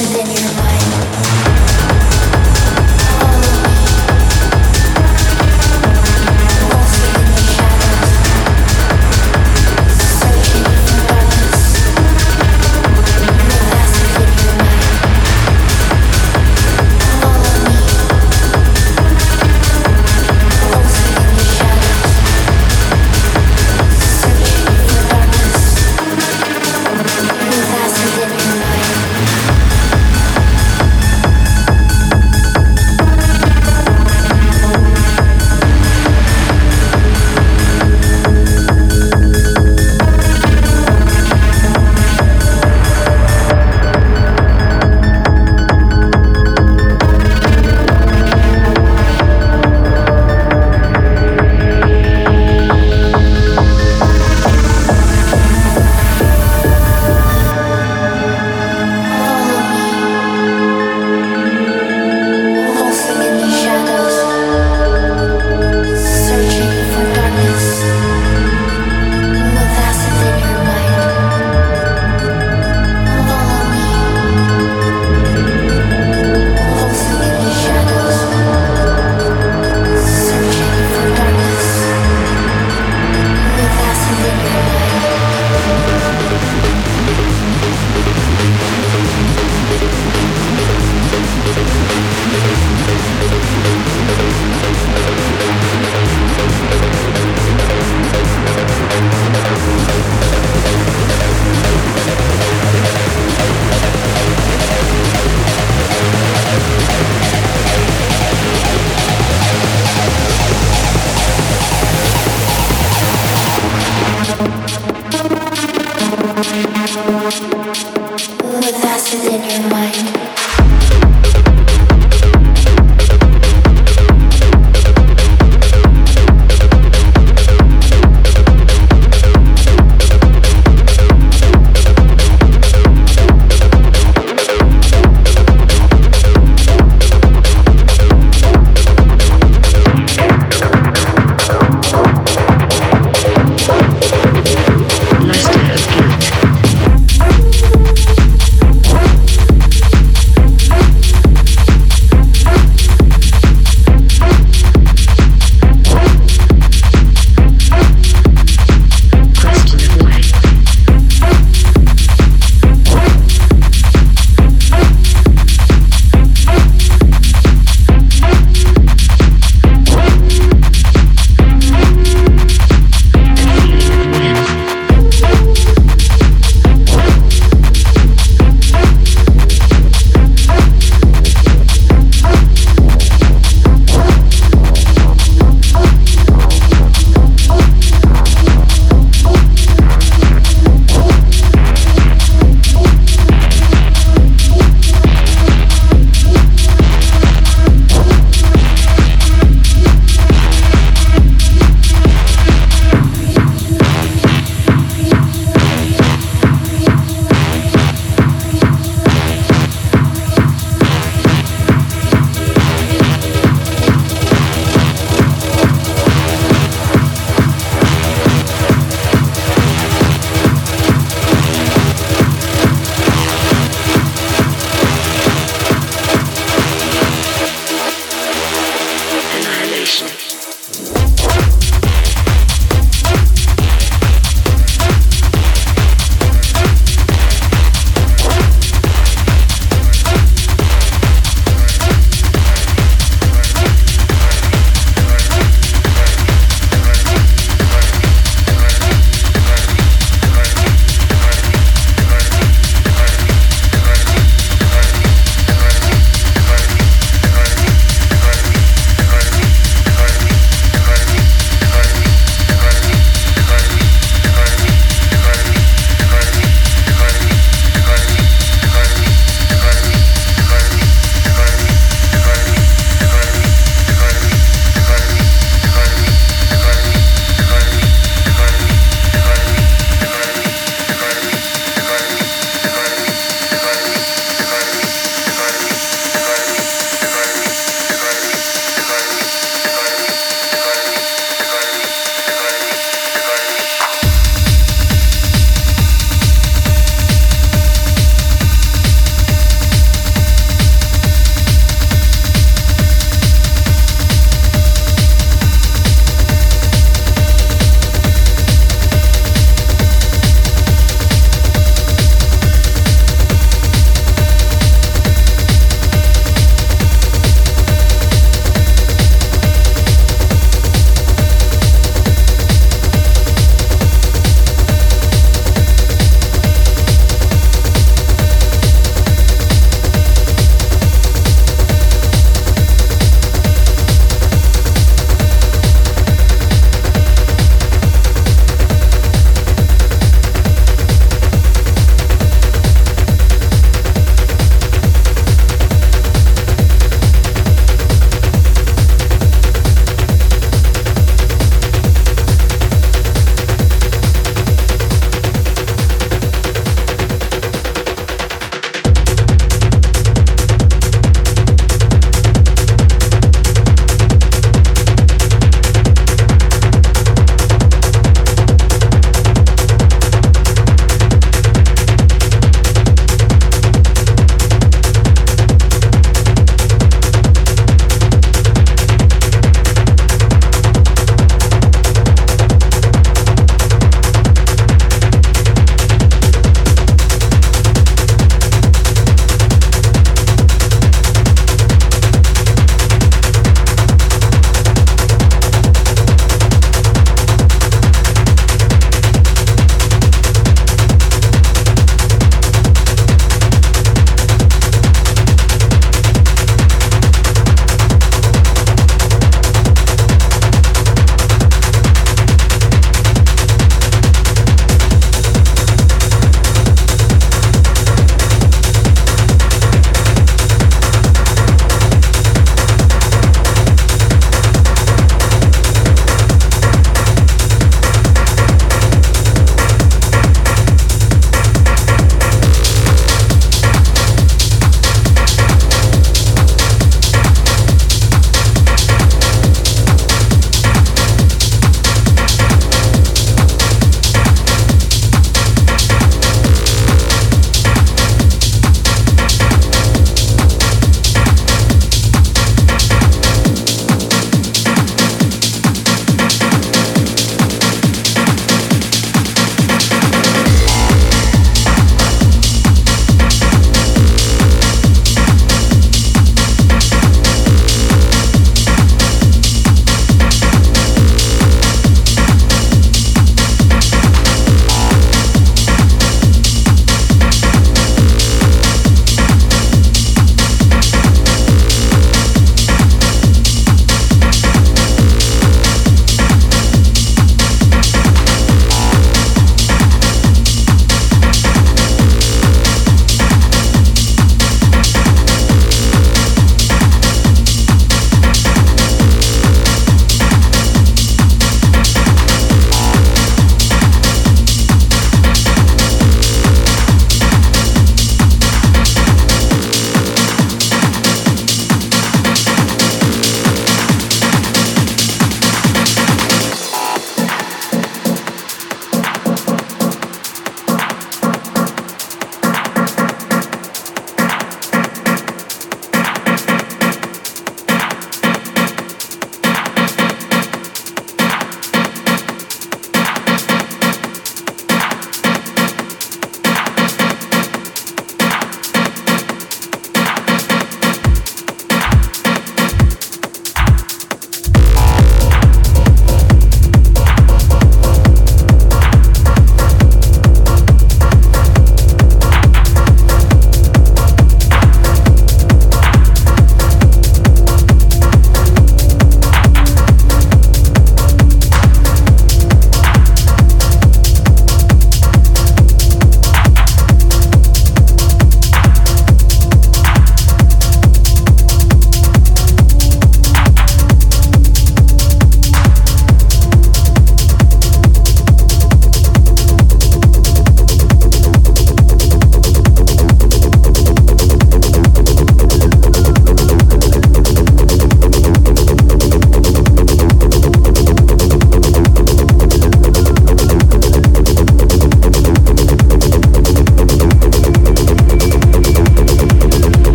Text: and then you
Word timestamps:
and 0.00 0.14
then 0.14 0.30
you 0.30 0.37